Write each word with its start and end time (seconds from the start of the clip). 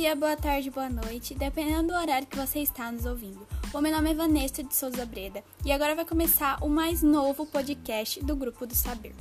dia, 0.00 0.16
boa 0.16 0.34
tarde, 0.34 0.70
boa 0.70 0.88
noite, 0.88 1.34
dependendo 1.34 1.88
do 1.88 1.94
horário 1.94 2.26
que 2.26 2.34
você 2.34 2.60
está 2.60 2.90
nos 2.90 3.04
ouvindo. 3.04 3.46
O 3.70 3.82
meu 3.82 3.92
nome 3.92 4.10
é 4.10 4.14
Vanessa 4.14 4.62
de 4.62 4.74
Souza 4.74 5.04
Breda 5.04 5.44
e 5.62 5.70
agora 5.70 5.94
vai 5.94 6.06
começar 6.06 6.56
o 6.64 6.70
mais 6.70 7.02
novo 7.02 7.44
podcast 7.44 8.24
do 8.24 8.34
Grupo 8.34 8.66
do 8.66 8.74
Saber. 8.74 9.14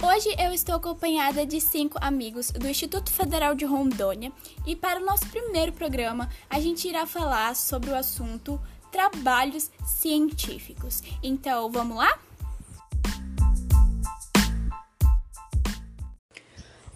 Hoje 0.00 0.32
eu 0.38 0.52
estou 0.52 0.76
acompanhada 0.76 1.44
de 1.44 1.60
cinco 1.60 1.98
amigos 2.00 2.52
do 2.52 2.68
Instituto 2.68 3.10
Federal 3.10 3.56
de 3.56 3.64
Rondônia 3.64 4.30
e 4.64 4.76
para 4.76 5.00
o 5.00 5.04
nosso 5.04 5.26
primeiro 5.30 5.72
programa 5.72 6.30
a 6.48 6.60
gente 6.60 6.86
irá 6.86 7.06
falar 7.06 7.56
sobre 7.56 7.90
o 7.90 7.96
assunto 7.96 8.60
trabalhos 8.92 9.68
científicos. 9.84 11.02
Então, 11.24 11.72
vamos 11.72 11.96
lá? 11.96 12.16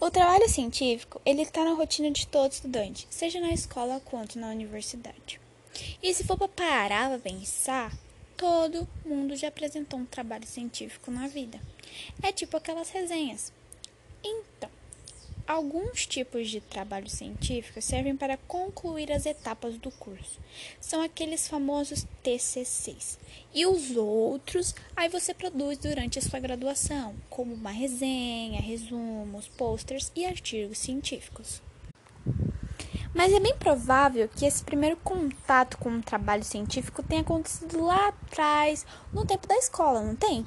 O 0.01 0.12
trabalho 0.12 0.48
científico, 0.48 1.20
ele 1.27 1.43
está 1.43 1.65
na 1.65 1.73
rotina 1.73 2.09
de 2.12 2.25
todo 2.25 2.52
estudante, 2.52 3.09
seja 3.11 3.41
na 3.41 3.51
escola 3.51 4.01
quanto 4.05 4.39
na 4.39 4.47
universidade. 4.47 5.41
E 6.01 6.15
se 6.15 6.23
for 6.23 6.37
para 6.37 6.48
parar 6.48 7.09
para 7.09 7.19
pensar, 7.19 7.93
todo 8.37 8.87
mundo 9.05 9.34
já 9.34 9.48
apresentou 9.48 9.98
um 9.98 10.06
trabalho 10.06 10.47
científico 10.47 11.11
na 11.11 11.27
vida. 11.27 11.61
É 12.23 12.30
tipo 12.30 12.56
aquelas 12.56 12.91
resenhas. 12.91 13.53
Então, 14.23 14.70
Alguns 15.48 16.07
tipos 16.07 16.51
de 16.51 16.61
trabalho 16.61 17.09
científico 17.09 17.80
servem 17.80 18.15
para 18.15 18.37
concluir 18.37 19.11
as 19.11 19.25
etapas 19.25 19.79
do 19.79 19.91
curso. 19.91 20.39
São 20.79 21.01
aqueles 21.01 21.48
famosos 21.48 22.06
TCCs. 22.23 23.19
E 23.55 23.65
os 23.65 23.97
outros, 23.97 24.75
aí 24.95 25.09
você 25.09 25.33
produz 25.33 25.79
durante 25.79 26.19
a 26.19 26.23
sua 26.23 26.39
graduação, 26.39 27.15
como 27.30 27.55
uma 27.55 27.70
resenha, 27.70 28.61
resumos, 28.61 29.48
posters 29.48 30.12
e 30.14 30.27
artigos 30.27 30.77
científicos. 30.77 31.62
Mas 33.14 33.33
é 33.33 33.41
bem 33.41 33.56
provável 33.56 34.28
que 34.28 34.45
esse 34.45 34.62
primeiro 34.62 34.98
contato 34.98 35.78
com 35.78 35.97
o 35.97 36.03
trabalho 36.03 36.45
científico 36.45 37.03
tenha 37.03 37.23
acontecido 37.23 37.83
lá 37.83 38.08
atrás, 38.08 38.84
no 39.11 39.25
tempo 39.25 39.48
da 39.48 39.56
escola, 39.56 40.03
não 40.03 40.14
tem? 40.14 40.47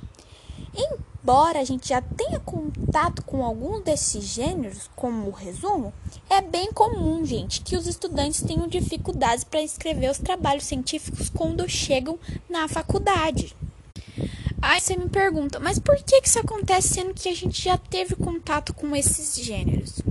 Embora 0.73 1.59
a 1.59 1.64
gente 1.64 1.89
já 1.89 2.02
tenha 2.02 2.39
contato 2.39 3.23
com 3.23 3.44
algum 3.44 3.81
desses 3.81 4.23
gêneros, 4.23 4.89
como 4.95 5.27
o 5.27 5.31
resumo, 5.31 5.94
é 6.30 6.41
bem 6.41 6.72
comum, 6.72 7.25
gente, 7.25 7.61
que 7.61 7.75
os 7.75 7.88
estudantes 7.88 8.41
tenham 8.41 8.67
dificuldades 8.67 9.44
para 9.44 9.61
escrever 9.61 10.09
os 10.09 10.17
trabalhos 10.17 10.66
científicos 10.66 11.30
quando 11.30 11.69
chegam 11.69 12.17
na 12.49 12.67
faculdade. 12.67 13.55
Aí 14.61 14.80
você 14.80 14.95
me 14.95 15.09
pergunta, 15.09 15.59
mas 15.59 15.80
por 15.80 15.95
que 15.97 16.22
isso 16.23 16.39
acontece 16.39 16.89
sendo 16.89 17.14
que 17.14 17.27
a 17.27 17.36
gente 17.36 17.61
já 17.61 17.77
teve 17.77 18.16
contato 18.16 18.73
com 18.73 18.95
esses 18.95 19.36
gêneros? 19.44 20.02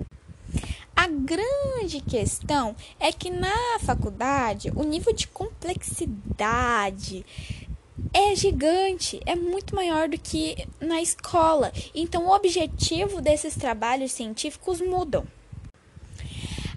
A 0.94 1.06
grande 1.06 2.00
questão 2.00 2.77
é 2.98 3.11
que 3.11 3.31
na 3.31 3.78
faculdade 3.81 4.70
o 4.75 4.83
nível 4.83 5.14
de 5.14 5.28
complexidade 5.28 7.25
é 8.12 8.34
gigante, 8.34 9.20
é 9.27 9.34
muito 9.34 9.75
maior 9.75 10.09
do 10.09 10.19
que 10.19 10.67
na 10.81 11.01
escola. 11.01 11.73
Então, 11.95 12.27
o 12.27 12.34
objetivo 12.34 13.20
desses 13.20 13.55
trabalhos 13.55 14.12
científicos 14.12 14.81
mudam. 14.81 15.27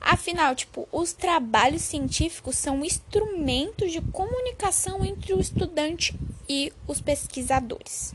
Afinal, 0.01 0.53
tipo, 0.53 0.87
os 0.91 1.13
trabalhos 1.13 1.81
científicos 1.81 2.57
são 2.57 2.83
instrumentos 2.83 3.91
de 3.91 4.01
comunicação 4.01 5.03
entre 5.05 5.33
o 5.33 5.39
estudante 5.39 6.13
e 6.47 6.73
os 6.85 6.99
pesquisadores. 6.99 8.13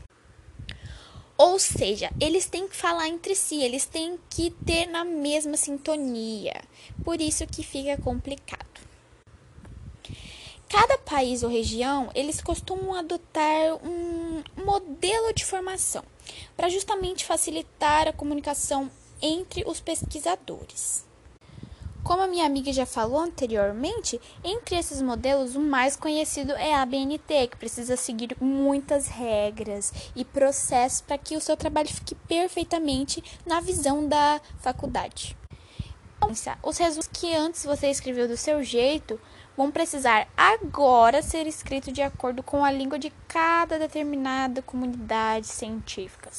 Ou 1.35 1.57
seja, 1.57 2.11
eles 2.19 2.45
têm 2.45 2.67
que 2.67 2.75
falar 2.75 3.07
entre 3.07 3.33
si, 3.33 3.61
eles 3.61 3.85
têm 3.85 4.19
que 4.29 4.51
ter 4.51 4.85
na 4.85 5.03
mesma 5.03 5.57
sintonia. 5.57 6.61
Por 7.03 7.19
isso 7.19 7.47
que 7.47 7.63
fica 7.63 7.97
complicado. 7.97 8.68
Cada 10.69 10.99
país 10.99 11.41
ou 11.41 11.49
região, 11.49 12.11
eles 12.13 12.41
costumam 12.41 12.93
adotar 12.93 13.73
um 13.83 14.43
modelo 14.63 15.33
de 15.33 15.43
formação 15.43 16.03
para 16.55 16.69
justamente 16.69 17.25
facilitar 17.25 18.07
a 18.07 18.13
comunicação 18.13 18.89
entre 19.19 19.63
os 19.65 19.79
pesquisadores. 19.79 21.03
Como 22.03 22.21
a 22.21 22.27
minha 22.27 22.45
amiga 22.45 22.71
já 22.71 22.85
falou 22.85 23.19
anteriormente, 23.19 24.21
entre 24.43 24.75
esses 24.77 25.01
modelos, 25.01 25.55
o 25.55 25.59
mais 25.59 25.95
conhecido 25.95 26.53
é 26.53 26.73
a 26.75 26.83
ABNT, 26.83 27.47
que 27.47 27.57
precisa 27.57 27.97
seguir 27.97 28.37
muitas 28.39 29.07
regras 29.07 29.91
e 30.15 30.23
processos 30.23 31.01
para 31.01 31.17
que 31.17 31.35
o 31.35 31.41
seu 31.41 31.57
trabalho 31.57 31.89
fique 31.89 32.13
perfeitamente 32.13 33.23
na 33.43 33.59
visão 33.59 34.07
da 34.07 34.39
faculdade. 34.59 35.35
Os 36.61 36.77
resumos 36.77 37.07
que 37.07 37.33
antes 37.33 37.65
você 37.65 37.87
escreveu 37.87 38.27
do 38.27 38.37
seu 38.37 38.61
jeito 38.61 39.19
vão 39.59 39.69
precisar 39.69 40.25
agora 40.37 41.21
ser 41.21 41.45
escritos 41.45 41.91
de 41.91 42.01
acordo 42.01 42.41
com 42.41 42.63
a 42.63 42.71
língua 42.71 42.97
de 42.97 43.11
cada 43.27 43.77
determinada 43.77 44.61
comunidade 44.61 45.47
científica. 45.47 46.29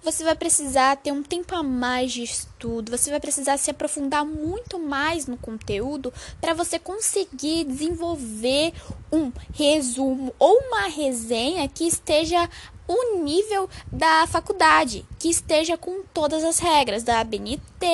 Você 0.00 0.22
vai 0.22 0.36
precisar 0.36 0.96
ter 0.98 1.10
um 1.10 1.20
tempo 1.24 1.52
a 1.52 1.64
mais 1.64 2.12
de 2.12 2.22
estudo, 2.22 2.96
você 2.96 3.10
vai 3.10 3.18
precisar 3.18 3.56
se 3.56 3.72
aprofundar 3.72 4.24
muito 4.24 4.78
mais 4.78 5.26
no 5.26 5.36
conteúdo 5.36 6.14
para 6.40 6.54
você 6.54 6.78
conseguir 6.78 7.64
desenvolver 7.64 8.72
um 9.10 9.32
resumo 9.52 10.32
ou 10.38 10.60
uma 10.60 10.86
resenha 10.86 11.68
que 11.68 11.88
esteja 11.88 12.48
o 12.86 13.18
nível 13.18 13.68
da 13.90 14.28
faculdade, 14.28 15.04
que 15.18 15.28
esteja 15.28 15.76
com 15.76 16.04
todas 16.14 16.44
as 16.44 16.60
regras 16.60 17.02
da 17.02 17.18
ABNT 17.18 17.84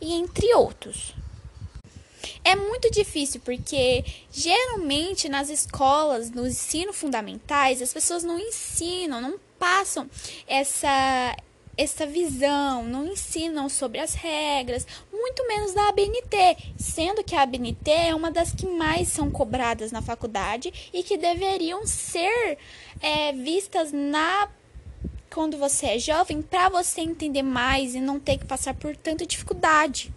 e 0.00 0.14
entre 0.14 0.54
outros. 0.54 1.21
É 2.44 2.54
muito 2.54 2.90
difícil 2.90 3.40
porque 3.44 4.04
geralmente 4.30 5.28
nas 5.28 5.48
escolas, 5.50 6.30
no 6.30 6.46
ensino 6.46 6.92
fundamentais, 6.92 7.82
as 7.82 7.92
pessoas 7.92 8.22
não 8.22 8.38
ensinam, 8.38 9.20
não 9.20 9.38
passam 9.58 10.08
essa 10.46 11.36
essa 11.76 12.06
visão, 12.06 12.84
não 12.84 13.06
ensinam 13.06 13.68
sobre 13.68 13.98
as 13.98 14.14
regras, 14.14 14.86
muito 15.10 15.46
menos 15.48 15.72
da 15.72 15.88
ABNT, 15.88 16.56
sendo 16.76 17.24
que 17.24 17.34
a 17.34 17.42
ABNT 17.42 17.90
é 17.90 18.14
uma 18.14 18.30
das 18.30 18.52
que 18.52 18.66
mais 18.66 19.08
são 19.08 19.30
cobradas 19.30 19.90
na 19.90 20.02
faculdade 20.02 20.90
e 20.92 21.02
que 21.02 21.16
deveriam 21.16 21.86
ser 21.86 22.58
é, 23.00 23.32
vistas 23.32 23.90
na 23.90 24.48
quando 25.30 25.56
você 25.56 25.86
é 25.86 25.98
jovem 25.98 26.42
para 26.42 26.68
você 26.68 27.00
entender 27.00 27.42
mais 27.42 27.94
e 27.94 28.00
não 28.00 28.20
ter 28.20 28.36
que 28.36 28.44
passar 28.44 28.74
por 28.74 28.94
tanta 28.94 29.24
dificuldade. 29.24 30.12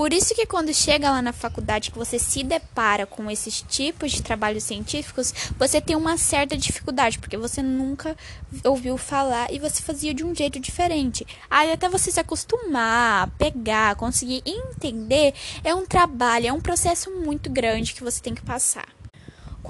Por 0.00 0.14
isso 0.14 0.34
que 0.34 0.46
quando 0.46 0.72
chega 0.72 1.10
lá 1.10 1.20
na 1.20 1.30
faculdade 1.30 1.90
que 1.90 1.98
você 1.98 2.18
se 2.18 2.42
depara 2.42 3.04
com 3.04 3.30
esses 3.30 3.60
tipos 3.60 4.12
de 4.12 4.22
trabalhos 4.22 4.64
científicos, 4.64 5.30
você 5.58 5.78
tem 5.78 5.94
uma 5.94 6.16
certa 6.16 6.56
dificuldade, 6.56 7.18
porque 7.18 7.36
você 7.36 7.60
nunca 7.60 8.16
ouviu 8.64 8.96
falar 8.96 9.52
e 9.52 9.58
você 9.58 9.82
fazia 9.82 10.14
de 10.14 10.24
um 10.24 10.34
jeito 10.34 10.58
diferente. 10.58 11.26
Aí 11.50 11.70
até 11.70 11.86
você 11.86 12.10
se 12.10 12.18
acostumar, 12.18 13.28
pegar, 13.36 13.94
conseguir 13.94 14.42
entender, 14.46 15.34
é 15.62 15.74
um 15.74 15.84
trabalho, 15.84 16.46
é 16.46 16.52
um 16.54 16.62
processo 16.62 17.10
muito 17.10 17.50
grande 17.50 17.92
que 17.92 18.02
você 18.02 18.22
tem 18.22 18.34
que 18.34 18.40
passar. 18.40 18.88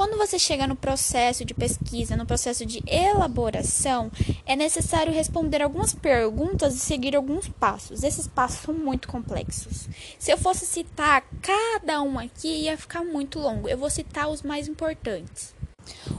Quando 0.01 0.17
você 0.17 0.39
chega 0.39 0.67
no 0.67 0.75
processo 0.75 1.45
de 1.45 1.53
pesquisa, 1.53 2.17
no 2.17 2.25
processo 2.25 2.65
de 2.65 2.83
elaboração, 2.87 4.11
é 4.47 4.57
necessário 4.57 5.13
responder 5.13 5.61
algumas 5.61 5.93
perguntas 5.93 6.75
e 6.75 6.79
seguir 6.79 7.15
alguns 7.15 7.51
passos. 7.51 8.03
Esses 8.03 8.27
passos 8.27 8.61
são 8.61 8.73
muito 8.73 9.09
complexos. 9.09 9.91
Se 10.19 10.33
eu 10.33 10.39
fosse 10.39 10.65
citar 10.65 11.23
cada 11.43 12.01
um 12.01 12.19
aqui, 12.19 12.63
ia 12.63 12.79
ficar 12.79 13.05
muito 13.05 13.39
longo. 13.39 13.69
Eu 13.69 13.77
vou 13.77 13.91
citar 13.91 14.31
os 14.31 14.41
mais 14.41 14.69
importantes. 14.69 15.55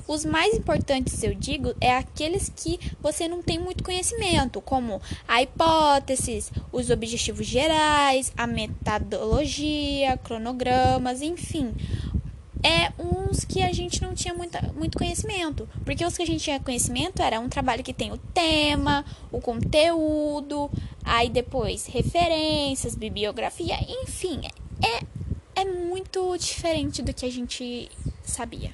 Os 0.08 0.26
mais 0.26 0.54
importantes, 0.54 1.24
eu 1.24 1.34
digo, 1.34 1.74
é 1.82 1.96
aqueles 1.96 2.52
que 2.56 2.80
você 3.02 3.28
não 3.28 3.42
tem 3.42 3.58
muito 3.58 3.84
conhecimento, 3.84 4.62
como 4.62 5.02
a 5.28 5.42
hipótese, 5.42 6.46
os 6.72 6.92
objetivos 6.92 7.48
gerais, 7.48 8.32
a 8.38 8.46
metodologia, 8.46 10.18
cronogramas, 10.18 11.24
enfim 11.24 11.74
é 12.64 12.92
uns 13.02 13.44
que 13.44 13.62
a 13.62 13.72
gente 13.74 14.02
não 14.02 14.14
tinha 14.14 14.34
muita, 14.34 14.62
muito 14.74 14.98
conhecimento. 14.98 15.68
Porque 15.84 16.06
os 16.06 16.16
que 16.16 16.24
a 16.24 16.26
gente 16.26 16.44
tinha 16.44 16.60
conhecimento 16.60 17.22
era 17.22 17.40
um 17.40 17.50
trabalho 17.50 17.84
que 17.84 17.94
tem 17.94 18.12
o 18.12 18.18
tema, 18.18 19.06
o 19.32 19.40
conteúdo, 19.42 20.70
aí 21.04 21.30
depois 21.30 21.86
referências, 21.88 22.96
bibliografia, 22.96 23.76
enfim, 24.04 24.42
é, 24.84 25.62
é 25.62 25.66
muito 25.66 26.38
diferente 26.38 27.02
do 27.02 27.14
que 27.14 27.26
a 27.26 27.32
gente 27.32 27.90
sabia. 28.24 28.74